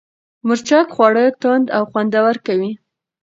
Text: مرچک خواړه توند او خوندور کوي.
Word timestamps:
مرچک 0.47 0.87
خواړه 0.95 1.25
توند 1.41 1.65
او 1.77 1.83
خوندور 1.91 2.35
کوي. 2.47 2.71